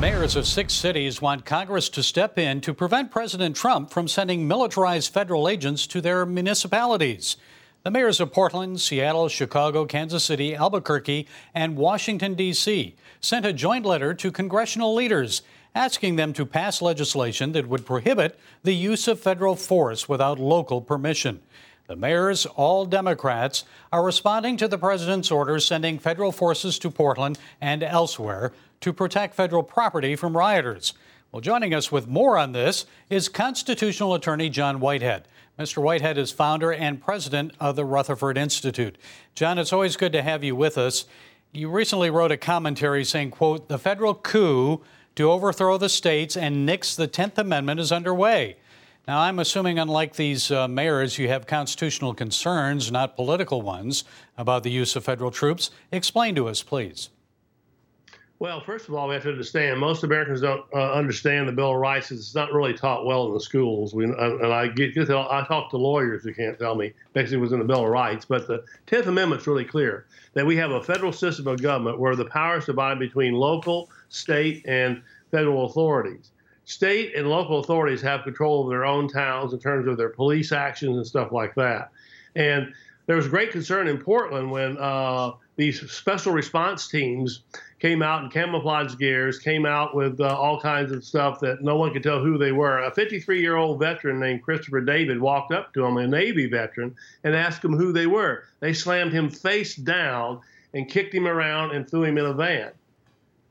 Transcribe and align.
Mayors 0.00 0.34
of 0.34 0.46
six 0.46 0.72
cities 0.72 1.20
want 1.20 1.44
Congress 1.44 1.90
to 1.90 2.02
step 2.02 2.38
in 2.38 2.62
to 2.62 2.72
prevent 2.72 3.10
President 3.10 3.54
Trump 3.54 3.90
from 3.90 4.08
sending 4.08 4.48
militarized 4.48 5.12
federal 5.12 5.46
agents 5.46 5.86
to 5.88 6.00
their 6.00 6.24
municipalities. 6.24 7.36
The 7.82 7.90
mayors 7.90 8.18
of 8.18 8.32
Portland, 8.32 8.80
Seattle, 8.80 9.28
Chicago, 9.28 9.84
Kansas 9.84 10.24
City, 10.24 10.54
Albuquerque, 10.54 11.28
and 11.54 11.76
Washington, 11.76 12.32
D.C. 12.32 12.96
sent 13.20 13.44
a 13.44 13.52
joint 13.52 13.84
letter 13.84 14.14
to 14.14 14.32
congressional 14.32 14.94
leaders 14.94 15.42
asking 15.74 16.16
them 16.16 16.32
to 16.32 16.46
pass 16.46 16.80
legislation 16.80 17.52
that 17.52 17.68
would 17.68 17.84
prohibit 17.84 18.40
the 18.62 18.74
use 18.74 19.06
of 19.06 19.20
federal 19.20 19.54
force 19.54 20.08
without 20.08 20.38
local 20.38 20.80
permission. 20.80 21.42
The 21.90 21.96
mayors, 21.96 22.46
all 22.46 22.86
Democrats, 22.86 23.64
are 23.90 24.04
responding 24.04 24.56
to 24.58 24.68
the 24.68 24.78
president's 24.78 25.32
orders 25.32 25.66
sending 25.66 25.98
federal 25.98 26.30
forces 26.30 26.78
to 26.78 26.88
Portland 26.88 27.36
and 27.60 27.82
elsewhere 27.82 28.52
to 28.82 28.92
protect 28.92 29.34
federal 29.34 29.64
property 29.64 30.14
from 30.14 30.36
rioters. 30.36 30.92
Well, 31.32 31.40
joining 31.40 31.74
us 31.74 31.90
with 31.90 32.06
more 32.06 32.38
on 32.38 32.52
this 32.52 32.86
is 33.08 33.28
constitutional 33.28 34.14
attorney 34.14 34.48
John 34.50 34.78
Whitehead. 34.78 35.26
Mr. 35.58 35.82
Whitehead 35.82 36.16
is 36.16 36.30
founder 36.30 36.72
and 36.72 37.02
president 37.02 37.54
of 37.58 37.74
the 37.74 37.84
Rutherford 37.84 38.38
Institute. 38.38 38.96
John, 39.34 39.58
it's 39.58 39.72
always 39.72 39.96
good 39.96 40.12
to 40.12 40.22
have 40.22 40.44
you 40.44 40.54
with 40.54 40.78
us. 40.78 41.06
You 41.50 41.68
recently 41.70 42.08
wrote 42.08 42.30
a 42.30 42.36
commentary 42.36 43.04
saying, 43.04 43.32
quote, 43.32 43.68
the 43.68 43.78
federal 43.78 44.14
coup 44.14 44.80
to 45.16 45.28
overthrow 45.28 45.76
the 45.76 45.88
states 45.88 46.36
and 46.36 46.64
nix 46.64 46.94
the 46.94 47.08
10th 47.08 47.36
Amendment 47.36 47.80
is 47.80 47.90
underway. 47.90 48.58
Now, 49.10 49.18
I'm 49.22 49.40
assuming, 49.40 49.80
unlike 49.80 50.14
these 50.14 50.52
uh, 50.52 50.68
mayors, 50.68 51.18
you 51.18 51.26
have 51.26 51.44
constitutional 51.44 52.14
concerns, 52.14 52.92
not 52.92 53.16
political 53.16 53.60
ones, 53.60 54.04
about 54.38 54.62
the 54.62 54.70
use 54.70 54.94
of 54.94 55.02
federal 55.02 55.32
troops. 55.32 55.72
Explain 55.90 56.36
to 56.36 56.46
us, 56.46 56.62
please. 56.62 57.08
Well, 58.38 58.60
first 58.60 58.86
of 58.86 58.94
all, 58.94 59.08
we 59.08 59.14
have 59.14 59.24
to 59.24 59.30
understand 59.30 59.80
most 59.80 60.04
Americans 60.04 60.42
don't 60.42 60.64
uh, 60.72 60.92
understand 60.92 61.48
the 61.48 61.52
Bill 61.52 61.72
of 61.72 61.78
Rights. 61.78 62.12
It's 62.12 62.36
not 62.36 62.52
really 62.52 62.72
taught 62.72 63.04
well 63.04 63.26
in 63.26 63.34
the 63.34 63.40
schools. 63.40 63.96
We, 63.96 64.04
uh, 64.04 64.14
and 64.14 64.52
I 64.52 64.68
get, 64.68 64.96
I 64.96 65.44
talk 65.44 65.70
to 65.70 65.76
lawyers 65.76 66.22
who 66.22 66.32
can't 66.32 66.56
tell 66.56 66.76
me 66.76 66.92
basically 67.12 67.38
it 67.38 67.40
was 67.40 67.50
in 67.50 67.58
the 67.58 67.64
Bill 67.64 67.82
of 67.82 67.90
Rights. 67.90 68.24
But 68.24 68.46
the 68.46 68.62
Tenth 68.86 69.08
Amendment's 69.08 69.48
really 69.48 69.64
clear 69.64 70.06
that 70.34 70.46
we 70.46 70.54
have 70.54 70.70
a 70.70 70.84
federal 70.84 71.12
system 71.12 71.48
of 71.48 71.60
government 71.60 71.98
where 71.98 72.14
the 72.14 72.26
power 72.26 72.58
is 72.58 72.66
divided 72.66 73.00
between 73.00 73.34
local, 73.34 73.90
state, 74.08 74.64
and 74.68 75.02
federal 75.32 75.64
authorities. 75.64 76.30
State 76.70 77.16
and 77.16 77.28
local 77.28 77.58
authorities 77.58 78.00
have 78.00 78.22
control 78.22 78.62
of 78.62 78.70
their 78.70 78.84
own 78.84 79.08
towns 79.08 79.52
in 79.52 79.58
terms 79.58 79.88
of 79.88 79.96
their 79.96 80.08
police 80.08 80.52
actions 80.52 80.96
and 80.96 81.04
stuff 81.04 81.32
like 81.32 81.52
that. 81.56 81.90
And 82.36 82.72
there 83.06 83.16
was 83.16 83.26
great 83.26 83.50
concern 83.50 83.88
in 83.88 83.98
Portland 83.98 84.52
when 84.52 84.78
uh, 84.78 85.32
these 85.56 85.90
special 85.90 86.32
response 86.32 86.86
teams 86.86 87.42
came 87.80 88.02
out 88.02 88.22
in 88.22 88.30
camouflage 88.30 88.94
gears, 88.94 89.40
came 89.40 89.66
out 89.66 89.96
with 89.96 90.20
uh, 90.20 90.26
all 90.26 90.60
kinds 90.60 90.92
of 90.92 91.04
stuff 91.04 91.40
that 91.40 91.60
no 91.60 91.74
one 91.74 91.92
could 91.92 92.04
tell 92.04 92.22
who 92.22 92.38
they 92.38 92.52
were. 92.52 92.84
A 92.84 92.94
53 92.94 93.40
year 93.40 93.56
old 93.56 93.80
veteran 93.80 94.20
named 94.20 94.44
Christopher 94.44 94.80
David 94.80 95.20
walked 95.20 95.50
up 95.50 95.74
to 95.74 95.84
him, 95.84 95.96
a 95.96 96.06
Navy 96.06 96.46
veteran, 96.46 96.94
and 97.24 97.34
asked 97.34 97.64
him 97.64 97.76
who 97.76 97.92
they 97.92 98.06
were. 98.06 98.44
They 98.60 98.74
slammed 98.74 99.12
him 99.12 99.28
face 99.28 99.74
down 99.74 100.40
and 100.72 100.88
kicked 100.88 101.12
him 101.12 101.26
around 101.26 101.72
and 101.72 101.90
threw 101.90 102.04
him 102.04 102.16
in 102.16 102.26
a 102.26 102.32
van 102.32 102.70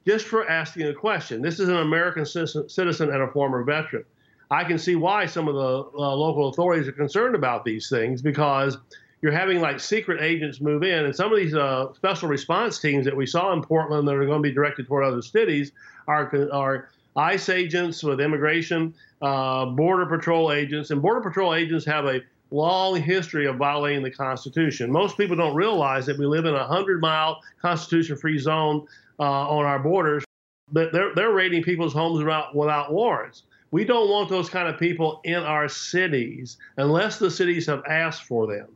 just 0.05 0.25
for 0.25 0.49
asking 0.49 0.87
a 0.87 0.93
question. 0.93 1.41
This 1.41 1.59
is 1.59 1.69
an 1.69 1.77
American 1.77 2.25
citizen 2.25 3.09
and 3.09 3.21
a 3.21 3.27
former 3.27 3.63
veteran. 3.63 4.05
I 4.51 4.63
can 4.63 4.79
see 4.79 4.95
why 4.95 5.27
some 5.27 5.47
of 5.47 5.55
the 5.55 5.99
uh, 5.99 6.15
local 6.15 6.49
authorities 6.49 6.87
are 6.87 6.93
concerned 6.93 7.35
about 7.35 7.65
these 7.65 7.89
things 7.89 8.21
because 8.21 8.77
you're 9.21 9.31
having 9.31 9.61
like 9.61 9.79
secret 9.79 10.21
agents 10.21 10.61
move 10.61 10.83
in, 10.83 11.05
and 11.05 11.15
some 11.15 11.31
of 11.31 11.37
these 11.37 11.53
uh, 11.53 11.93
special 11.93 12.29
response 12.29 12.79
teams 12.79 13.05
that 13.05 13.15
we 13.15 13.25
saw 13.25 13.53
in 13.53 13.61
Portland 13.61 14.07
that 14.07 14.15
are 14.15 14.25
going 14.25 14.41
to 14.41 14.49
be 14.49 14.53
directed 14.53 14.87
toward 14.87 15.03
other 15.03 15.21
cities 15.21 15.71
are 16.07 16.49
are 16.51 16.89
ICE 17.15 17.49
agents 17.49 18.01
with 18.01 18.21
immigration, 18.21 18.93
uh, 19.21 19.65
border 19.65 20.05
patrol 20.05 20.51
agents, 20.51 20.89
and 20.89 21.01
border 21.01 21.21
patrol 21.21 21.53
agents 21.53 21.85
have 21.85 22.05
a 22.05 22.21
long 22.51 23.01
history 23.01 23.45
of 23.45 23.57
violating 23.57 24.03
the 24.03 24.11
Constitution. 24.11 24.91
Most 24.91 25.17
people 25.17 25.35
don't 25.35 25.55
realize 25.55 26.05
that 26.07 26.17
we 26.17 26.25
live 26.25 26.45
in 26.45 26.55
a 26.55 26.65
hundred 26.65 27.01
mile 27.01 27.41
Constitution-free 27.61 28.39
zone 28.39 28.87
uh, 29.19 29.23
on 29.23 29.65
our 29.65 29.79
borders, 29.79 30.23
but 30.71 30.91
they're 30.91 31.13
they're 31.15 31.33
raiding 31.33 31.63
people's 31.63 31.93
homes 31.93 32.19
without 32.19 32.55
without 32.55 32.91
warrants. 32.91 33.43
We 33.71 33.85
don't 33.85 34.09
want 34.09 34.29
those 34.29 34.49
kind 34.49 34.67
of 34.67 34.79
people 34.79 35.21
in 35.23 35.35
our 35.35 35.67
cities 35.67 36.57
unless 36.77 37.19
the 37.19 37.29
cities 37.29 37.67
have 37.67 37.83
asked 37.85 38.23
for 38.23 38.47
them. 38.47 38.67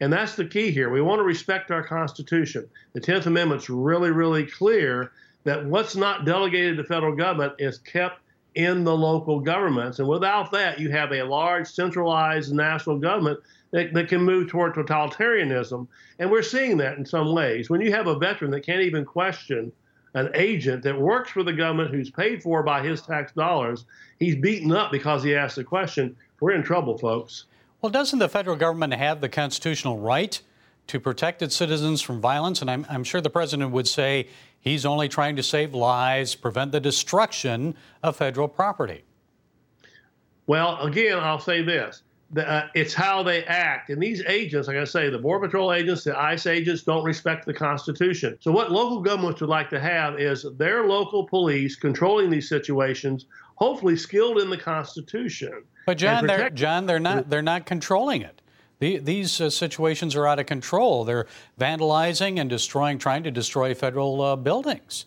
And 0.00 0.12
that's 0.12 0.34
the 0.34 0.44
key 0.44 0.70
here. 0.70 0.90
We 0.90 1.00
want 1.00 1.20
to 1.20 1.24
respect 1.24 1.70
our 1.70 1.86
Constitution. 1.86 2.68
The 2.92 3.00
10th 3.00 3.26
Amendment's 3.26 3.70
really, 3.70 4.10
really 4.10 4.44
clear 4.44 5.12
that 5.44 5.64
what's 5.64 5.96
not 5.96 6.24
delegated 6.24 6.76
to 6.76 6.84
federal 6.84 7.14
government 7.14 7.54
is 7.58 7.78
kept 7.78 8.20
in 8.54 8.84
the 8.84 8.96
local 8.96 9.40
governments. 9.40 9.98
And 9.98 10.08
without 10.08 10.52
that, 10.52 10.78
you 10.78 10.90
have 10.90 11.12
a 11.12 11.22
large 11.22 11.66
centralized 11.66 12.52
national 12.52 12.98
government 12.98 13.40
that, 13.70 13.92
that 13.94 14.08
can 14.08 14.22
move 14.22 14.48
toward 14.48 14.74
totalitarianism. 14.74 15.86
And 16.18 16.30
we're 16.30 16.42
seeing 16.42 16.76
that 16.78 16.98
in 16.98 17.06
some 17.06 17.32
ways. 17.32 17.70
When 17.70 17.80
you 17.80 17.92
have 17.92 18.06
a 18.06 18.18
veteran 18.18 18.50
that 18.50 18.66
can't 18.66 18.82
even 18.82 19.04
question 19.04 19.72
an 20.14 20.30
agent 20.34 20.82
that 20.82 20.98
works 20.98 21.30
for 21.30 21.42
the 21.42 21.52
government 21.52 21.90
who's 21.90 22.10
paid 22.10 22.42
for 22.42 22.62
by 22.62 22.82
his 22.82 23.00
tax 23.00 23.32
dollars, 23.32 23.86
he's 24.18 24.36
beaten 24.36 24.70
up 24.70 24.92
because 24.92 25.22
he 25.22 25.34
asked 25.34 25.56
a 25.56 25.64
question. 25.64 26.14
We're 26.40 26.52
in 26.52 26.62
trouble, 26.62 26.98
folks. 26.98 27.46
Well, 27.80 27.90
doesn't 27.90 28.18
the 28.18 28.28
federal 28.28 28.56
government 28.56 28.92
have 28.92 29.20
the 29.20 29.28
constitutional 29.28 29.98
right 29.98 30.40
to 30.88 31.00
protect 31.00 31.42
its 31.42 31.56
citizens 31.56 32.02
from 32.02 32.20
violence? 32.20 32.60
And 32.60 32.70
I'm, 32.70 32.86
I'm, 32.88 33.04
sure 33.04 33.20
the 33.20 33.30
president 33.30 33.70
would 33.70 33.88
say 33.88 34.28
he's 34.60 34.84
only 34.84 35.08
trying 35.08 35.36
to 35.36 35.42
save 35.42 35.74
lives, 35.74 36.34
prevent 36.34 36.72
the 36.72 36.80
destruction 36.80 37.74
of 38.02 38.16
federal 38.16 38.48
property. 38.48 39.04
Well, 40.46 40.80
again, 40.80 41.18
I'll 41.18 41.38
say 41.38 41.62
this. 41.62 42.02
The, 42.32 42.50
uh, 42.50 42.68
it's 42.74 42.94
how 42.94 43.22
they 43.22 43.44
act. 43.44 43.90
And 43.90 44.02
these 44.02 44.22
agents, 44.26 44.66
like 44.66 44.78
I 44.78 44.84
say, 44.84 45.10
the 45.10 45.18
Border 45.18 45.46
Patrol 45.46 45.72
agents, 45.72 46.04
the 46.04 46.18
ICE 46.18 46.46
agents 46.46 46.82
don't 46.82 47.04
respect 47.04 47.44
the 47.44 47.52
Constitution. 47.52 48.38
So, 48.40 48.50
what 48.50 48.72
local 48.72 49.00
governments 49.00 49.42
would 49.42 49.50
like 49.50 49.68
to 49.70 49.80
have 49.80 50.18
is 50.18 50.46
their 50.56 50.86
local 50.86 51.26
police 51.26 51.76
controlling 51.76 52.30
these 52.30 52.48
situations, 52.48 53.26
hopefully 53.56 53.96
skilled 53.96 54.38
in 54.40 54.48
the 54.48 54.56
Constitution. 54.56 55.62
But 55.86 55.98
John, 55.98 56.26
they're, 56.26 56.50
John, 56.50 56.86
they're 56.86 56.98
not 56.98 57.28
they're 57.28 57.42
not 57.42 57.66
controlling 57.66 58.22
it. 58.22 58.41
The, 58.82 58.98
these 58.98 59.40
uh, 59.40 59.48
situations 59.48 60.16
are 60.16 60.26
out 60.26 60.40
of 60.40 60.46
control. 60.46 61.04
They're 61.04 61.28
vandalizing 61.56 62.40
and 62.40 62.50
destroying, 62.50 62.98
trying 62.98 63.22
to 63.22 63.30
destroy 63.30 63.76
federal 63.76 64.20
uh, 64.20 64.34
buildings. 64.34 65.06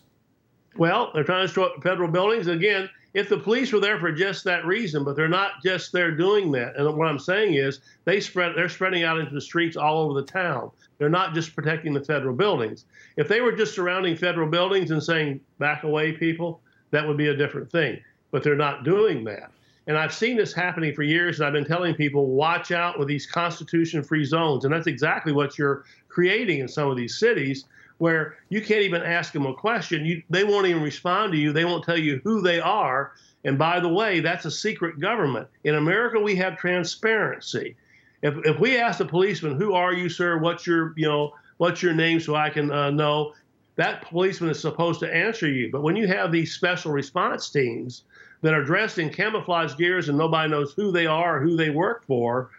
Well, 0.78 1.10
they're 1.12 1.24
trying 1.24 1.42
to 1.42 1.46
destroy 1.48 1.68
federal 1.82 2.10
buildings 2.10 2.46
again. 2.46 2.88
If 3.12 3.28
the 3.28 3.36
police 3.36 3.74
were 3.74 3.80
there 3.80 4.00
for 4.00 4.10
just 4.10 4.44
that 4.44 4.64
reason, 4.64 5.04
but 5.04 5.14
they're 5.14 5.28
not 5.28 5.62
just 5.62 5.92
there 5.92 6.10
doing 6.10 6.50
that. 6.52 6.76
And 6.76 6.96
what 6.96 7.06
I'm 7.06 7.18
saying 7.18 7.52
is, 7.52 7.80
they 8.06 8.18
spread 8.18 8.54
they're 8.56 8.70
spreading 8.70 9.02
out 9.02 9.18
into 9.18 9.34
the 9.34 9.42
streets 9.42 9.76
all 9.76 9.98
over 9.98 10.18
the 10.18 10.26
town. 10.26 10.70
They're 10.96 11.10
not 11.10 11.34
just 11.34 11.54
protecting 11.54 11.92
the 11.92 12.02
federal 12.02 12.34
buildings. 12.34 12.86
If 13.18 13.28
they 13.28 13.42
were 13.42 13.52
just 13.52 13.74
surrounding 13.74 14.16
federal 14.16 14.48
buildings 14.48 14.90
and 14.90 15.02
saying 15.02 15.38
"back 15.58 15.82
away, 15.82 16.12
people," 16.12 16.62
that 16.92 17.06
would 17.06 17.18
be 17.18 17.28
a 17.28 17.36
different 17.36 17.70
thing. 17.70 18.00
But 18.30 18.42
they're 18.42 18.56
not 18.56 18.84
doing 18.84 19.22
that. 19.24 19.50
And 19.86 19.96
I've 19.96 20.12
seen 20.12 20.36
this 20.36 20.52
happening 20.52 20.94
for 20.94 21.02
years, 21.02 21.38
and 21.38 21.46
I've 21.46 21.52
been 21.52 21.64
telling 21.64 21.94
people, 21.94 22.26
watch 22.26 22.72
out 22.72 22.98
with 22.98 23.06
these 23.06 23.26
constitution 23.26 24.02
free 24.02 24.24
zones. 24.24 24.64
And 24.64 24.74
that's 24.74 24.88
exactly 24.88 25.32
what 25.32 25.58
you're 25.58 25.84
creating 26.08 26.58
in 26.58 26.68
some 26.68 26.90
of 26.90 26.96
these 26.96 27.18
cities 27.18 27.66
where 27.98 28.36
you 28.50 28.60
can't 28.60 28.82
even 28.82 29.02
ask 29.02 29.32
them 29.32 29.46
a 29.46 29.54
question. 29.54 30.04
You, 30.04 30.22
they 30.28 30.44
won't 30.44 30.66
even 30.66 30.82
respond 30.82 31.32
to 31.32 31.38
you. 31.38 31.52
They 31.52 31.64
won't 31.64 31.84
tell 31.84 31.98
you 31.98 32.20
who 32.24 32.42
they 32.42 32.60
are. 32.60 33.12
And 33.44 33.56
by 33.56 33.80
the 33.80 33.88
way, 33.88 34.20
that's 34.20 34.44
a 34.44 34.50
secret 34.50 34.98
government. 34.98 35.48
In 35.64 35.76
America, 35.76 36.20
we 36.20 36.34
have 36.36 36.58
transparency. 36.58 37.76
If, 38.22 38.34
if 38.44 38.58
we 38.58 38.76
ask 38.76 38.98
the 38.98 39.06
policeman, 39.06 39.58
who 39.58 39.72
are 39.72 39.92
you, 39.92 40.08
sir? 40.08 40.38
What's 40.38 40.66
your, 40.66 40.94
you 40.96 41.06
know, 41.06 41.32
what's 41.58 41.82
your 41.82 41.94
name 41.94 42.18
so 42.20 42.34
I 42.34 42.50
can 42.50 42.70
uh, 42.70 42.90
know? 42.90 43.32
That 43.76 44.02
policeman 44.02 44.50
is 44.50 44.60
supposed 44.60 45.00
to 45.00 45.14
answer 45.14 45.48
you. 45.48 45.70
But 45.70 45.82
when 45.82 45.96
you 45.96 46.06
have 46.06 46.32
these 46.32 46.54
special 46.54 46.92
response 46.92 47.50
teams, 47.50 48.04
that 48.42 48.54
are 48.54 48.64
dressed 48.64 48.98
in 48.98 49.10
camouflage 49.10 49.74
gears 49.76 50.08
and 50.08 50.18
nobody 50.18 50.50
knows 50.50 50.72
who 50.74 50.92
they 50.92 51.06
are 51.06 51.38
or 51.38 51.40
who 51.40 51.56
they 51.56 51.70
work 51.70 52.04
for, 52.06 52.50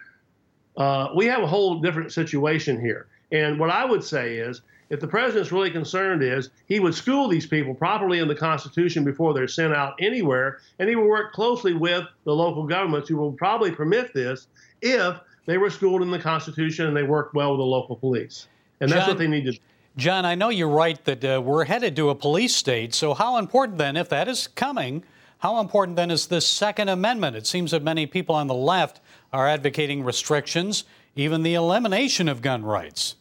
uh, 0.75 1.09
we 1.15 1.25
have 1.25 1.41
a 1.41 1.47
whole 1.47 1.79
different 1.79 2.11
situation 2.11 2.79
here. 2.79 3.07
And 3.31 3.59
what 3.59 3.69
I 3.69 3.85
would 3.85 4.03
say 4.03 4.35
is, 4.35 4.61
if 4.89 5.01
the 5.01 5.07
president's 5.07 5.51
really 5.51 5.69
concerned 5.69 6.23
is 6.23 6.49
he 6.67 6.79
would 6.79 6.95
school 6.95 7.27
these 7.27 7.45
people 7.45 7.73
properly 7.73 8.19
in 8.19 8.27
the 8.29 8.35
Constitution 8.35 9.03
before 9.03 9.33
they're 9.33 9.47
sent 9.47 9.73
out 9.73 9.95
anywhere, 9.99 10.59
and 10.79 10.87
he 10.87 10.95
would 10.95 11.07
work 11.07 11.33
closely 11.33 11.73
with 11.73 12.05
the 12.23 12.33
local 12.33 12.65
governments 12.65 13.09
who 13.09 13.17
will 13.17 13.33
probably 13.33 13.71
permit 13.71 14.13
this 14.13 14.47
if 14.81 15.17
they 15.45 15.57
were 15.57 15.69
schooled 15.69 16.01
in 16.01 16.11
the 16.11 16.19
Constitution 16.19 16.87
and 16.87 16.95
they 16.95 17.03
worked 17.03 17.33
well 17.33 17.51
with 17.51 17.59
the 17.59 17.65
local 17.65 17.97
police. 17.97 18.47
And 18.79 18.89
that's 18.89 19.01
John, 19.01 19.09
what 19.09 19.17
they 19.17 19.27
need 19.27 19.43
to 19.45 19.51
do. 19.53 19.57
John, 19.97 20.25
I 20.25 20.35
know 20.35 20.49
you're 20.49 20.69
right 20.69 21.03
that 21.05 21.25
uh, 21.25 21.41
we're 21.43 21.65
headed 21.65 21.95
to 21.95 22.11
a 22.11 22.15
police 22.15 22.55
state. 22.55 22.93
So, 22.93 23.15
how 23.15 23.37
important 23.37 23.79
then, 23.79 23.97
if 23.97 24.09
that 24.09 24.27
is 24.27 24.47
coming, 24.47 25.03
how 25.39 25.59
important 25.59 25.95
then 25.95 26.11
is 26.11 26.27
this 26.27 26.47
Second 26.47 26.89
Amendment? 26.89 27.35
It 27.35 27.47
seems 27.47 27.71
that 27.71 27.81
many 27.81 28.05
people 28.05 28.35
on 28.35 28.45
the 28.45 28.53
left 28.53 29.01
are 29.33 29.47
advocating 29.47 30.03
restrictions, 30.03 30.83
even 31.15 31.41
the 31.41 31.55
elimination 31.55 32.29
of 32.29 32.43
gun 32.43 32.63
rights. 32.63 33.15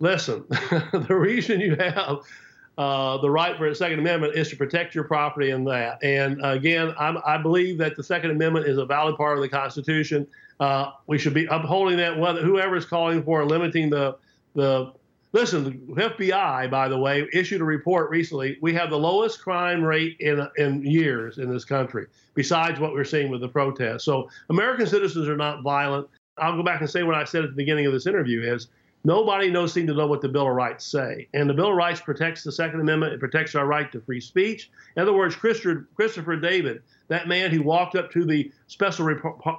Listen, 0.00 0.44
the 0.48 1.14
reason 1.14 1.60
you 1.60 1.76
have 1.76 2.18
uh, 2.76 3.18
the 3.18 3.30
right 3.30 3.56
for 3.56 3.68
the 3.68 3.74
Second 3.74 4.00
Amendment 4.00 4.34
is 4.34 4.48
to 4.50 4.56
protect 4.56 4.96
your 4.96 5.04
property 5.04 5.50
and 5.50 5.64
that. 5.68 6.02
And 6.02 6.44
again, 6.44 6.92
I'm, 6.98 7.18
i 7.24 7.38
believe 7.38 7.78
that 7.78 7.94
the 7.94 8.02
Second 8.02 8.32
Amendment 8.32 8.66
is 8.66 8.78
a 8.78 8.84
valid 8.84 9.16
part 9.16 9.36
of 9.36 9.42
the 9.42 9.48
Constitution. 9.48 10.26
Uh, 10.58 10.90
we 11.06 11.18
should 11.18 11.34
be 11.34 11.46
upholding 11.46 11.98
that. 11.98 12.18
Whether 12.18 12.42
whoever 12.42 12.74
is 12.74 12.84
calling 12.84 13.22
for 13.22 13.44
limiting 13.44 13.90
the 13.90 14.16
the 14.56 14.92
listen, 15.32 15.64
the 15.64 16.02
FBI, 16.02 16.70
by 16.70 16.88
the 16.88 16.98
way, 16.98 17.26
issued 17.32 17.60
a 17.60 17.64
report 17.64 18.10
recently. 18.10 18.58
We 18.60 18.74
have 18.74 18.90
the 18.90 18.98
lowest 18.98 19.40
crime 19.40 19.82
rate 19.82 20.16
in 20.20 20.46
in 20.56 20.82
years 20.84 21.38
in 21.38 21.50
this 21.50 21.64
country, 21.64 22.06
besides 22.34 22.80
what 22.80 22.92
we're 22.92 23.04
seeing 23.04 23.30
with 23.30 23.40
the 23.40 23.48
protests. 23.48 24.04
So 24.04 24.28
American 24.48 24.86
citizens 24.86 25.28
are 25.28 25.36
not 25.36 25.62
violent. 25.62 26.08
I'll 26.38 26.56
go 26.56 26.62
back 26.62 26.80
and 26.80 26.88
say 26.88 27.02
what 27.02 27.14
I 27.14 27.24
said 27.24 27.44
at 27.44 27.50
the 27.50 27.56
beginning 27.56 27.86
of 27.86 27.92
this 27.92 28.06
interview 28.06 28.42
is 28.42 28.68
Nobody 29.02 29.50
knows 29.50 29.72
seem 29.72 29.86
to 29.86 29.94
know 29.94 30.06
what 30.06 30.20
the 30.20 30.28
Bill 30.28 30.46
of 30.46 30.54
Rights 30.54 30.86
say. 30.86 31.26
And 31.32 31.48
the 31.48 31.54
Bill 31.54 31.70
of 31.70 31.76
Rights 31.76 32.02
protects 32.02 32.44
the 32.44 32.52
Second 32.52 32.80
Amendment. 32.80 33.14
It 33.14 33.20
protects 33.20 33.54
our 33.54 33.66
right 33.66 33.90
to 33.92 34.00
free 34.00 34.20
speech. 34.20 34.70
In 34.94 35.02
other 35.02 35.14
words, 35.14 35.34
Christopher, 35.34 36.36
David, 36.36 36.82
that 37.08 37.26
man 37.26 37.50
who 37.50 37.62
walked 37.62 37.96
up 37.96 38.10
to 38.12 38.26
the 38.26 38.52
special 38.66 39.06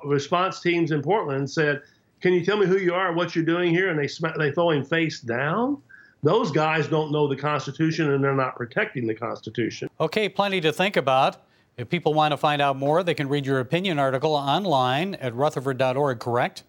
response 0.05 0.59
teams 0.59 0.91
in 0.91 1.01
Portland 1.01 1.39
and 1.39 1.49
said, 1.49 1.81
"Can 2.21 2.33
you 2.33 2.45
tell 2.45 2.57
me 2.57 2.65
who 2.65 2.77
you 2.77 2.93
are, 2.93 3.13
what 3.13 3.35
you're 3.35 3.45
doing 3.45 3.73
here?" 3.73 3.89
And 3.89 3.99
they 3.99 4.07
they 4.37 4.51
throw 4.51 4.71
him 4.71 4.85
face 4.85 5.19
down. 5.19 5.81
Those 6.23 6.51
guys 6.51 6.87
don't 6.87 7.11
know 7.11 7.27
the 7.27 7.35
Constitution 7.35 8.11
and 8.13 8.23
they're 8.23 8.35
not 8.35 8.55
protecting 8.55 9.07
the 9.07 9.15
Constitution. 9.15 9.89
Okay, 9.99 10.29
plenty 10.29 10.61
to 10.61 10.71
think 10.71 10.95
about. 10.95 11.37
If 11.77 11.89
people 11.89 12.13
want 12.13 12.31
to 12.31 12.37
find 12.37 12.61
out 12.61 12.77
more, 12.77 13.01
they 13.01 13.15
can 13.15 13.27
read 13.27 13.45
your 13.45 13.59
opinion 13.59 13.97
article 13.97 14.35
online 14.35 15.15
at 15.15 15.33
rutherford.org, 15.33 16.19
correct? 16.19 16.63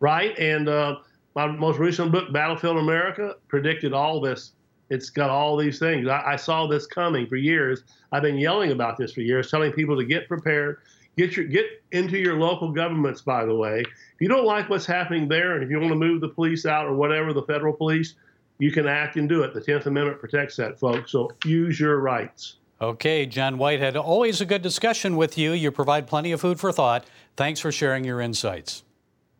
Right. 0.00 0.36
And 0.38 0.68
uh, 0.68 0.96
my 1.34 1.46
most 1.46 1.78
recent 1.78 2.12
book, 2.12 2.32
Battlefield 2.32 2.78
America, 2.78 3.36
predicted 3.48 3.92
all 3.92 4.20
this. 4.20 4.52
It's 4.90 5.10
got 5.10 5.30
all 5.30 5.56
these 5.56 5.78
things. 5.78 6.08
I, 6.08 6.32
I, 6.32 6.36
saw 6.36 6.66
this 6.66 6.86
coming 6.86 7.26
for 7.26 7.36
years. 7.36 7.84
I've 8.10 8.22
been 8.22 8.36
yelling 8.36 8.72
about 8.72 8.98
this 8.98 9.12
for 9.12 9.20
years, 9.20 9.50
telling 9.50 9.72
people 9.72 9.96
to 9.96 10.04
get 10.04 10.28
prepared, 10.28 10.78
get 11.16 11.36
your 11.36 11.46
get 11.46 11.66
into 11.92 12.18
your 12.18 12.38
local 12.38 12.72
governments. 12.72 13.20
By 13.22 13.44
the 13.44 13.54
way, 13.54 13.80
if 13.80 14.20
you 14.20 14.28
don't 14.28 14.44
like 14.44 14.68
what's 14.68 14.86
happening 14.86 15.28
there, 15.28 15.54
and 15.54 15.64
if 15.64 15.70
you 15.70 15.78
want 15.78 15.90
to 15.90 15.96
move 15.96 16.20
the 16.20 16.28
police 16.28 16.66
out 16.66 16.86
or 16.86 16.94
whatever, 16.94 17.32
the 17.32 17.42
federal 17.42 17.72
police, 17.72 18.14
you 18.58 18.70
can 18.70 18.86
act 18.86 19.16
and 19.16 19.28
do 19.28 19.42
it. 19.42 19.54
The 19.54 19.60
Tenth 19.60 19.86
Amendment 19.86 20.20
protects 20.20 20.56
that, 20.56 20.78
folks. 20.78 21.12
So 21.12 21.30
use 21.44 21.78
your 21.78 22.00
rights. 22.00 22.56
Okay, 22.80 23.26
John 23.26 23.58
Whitehead, 23.58 23.96
always 23.96 24.40
a 24.40 24.44
good 24.44 24.60
discussion 24.60 25.16
with 25.16 25.38
you. 25.38 25.52
You 25.52 25.70
provide 25.70 26.08
plenty 26.08 26.32
of 26.32 26.40
food 26.40 26.58
for 26.58 26.72
thought. 26.72 27.06
Thanks 27.36 27.60
for 27.60 27.70
sharing 27.70 28.02
your 28.02 28.20
insights. 28.20 28.82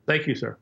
Thank 0.06 0.28
you, 0.28 0.36
sir. 0.36 0.56